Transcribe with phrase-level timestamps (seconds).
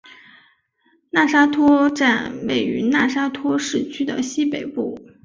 [1.11, 4.97] 讷沙托站位于讷沙托市区的西北部。